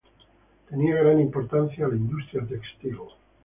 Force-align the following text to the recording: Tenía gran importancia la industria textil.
Tenía 0.67 0.95
gran 0.95 1.19
importancia 1.19 1.87
la 1.87 1.95
industria 1.95 2.43
textil. 2.47 2.97